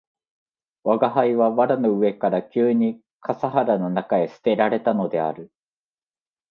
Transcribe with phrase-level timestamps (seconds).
[0.83, 5.51] 吾輩は藁の上から急に笹原の中へ棄てられたのである